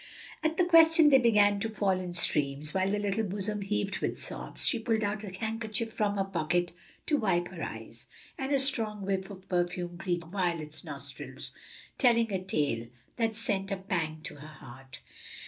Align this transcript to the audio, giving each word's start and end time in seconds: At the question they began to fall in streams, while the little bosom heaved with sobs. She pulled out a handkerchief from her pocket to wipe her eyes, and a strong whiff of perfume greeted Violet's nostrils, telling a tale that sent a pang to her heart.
At 0.41 0.57
the 0.57 0.65
question 0.65 1.09
they 1.09 1.19
began 1.19 1.59
to 1.59 1.69
fall 1.69 1.99
in 1.99 2.15
streams, 2.15 2.73
while 2.73 2.89
the 2.89 2.97
little 2.97 3.23
bosom 3.23 3.61
heaved 3.61 3.99
with 3.99 4.17
sobs. 4.17 4.65
She 4.65 4.79
pulled 4.79 5.03
out 5.03 5.23
a 5.23 5.29
handkerchief 5.29 5.93
from 5.93 6.15
her 6.17 6.23
pocket 6.23 6.73
to 7.05 7.17
wipe 7.17 7.49
her 7.49 7.61
eyes, 7.61 8.07
and 8.35 8.51
a 8.51 8.57
strong 8.57 9.03
whiff 9.05 9.29
of 9.29 9.47
perfume 9.47 9.97
greeted 9.97 10.31
Violet's 10.31 10.83
nostrils, 10.83 11.51
telling 11.99 12.33
a 12.33 12.43
tale 12.43 12.87
that 13.17 13.35
sent 13.35 13.71
a 13.71 13.77
pang 13.77 14.21
to 14.23 14.37
her 14.37 14.47
heart. 14.47 15.01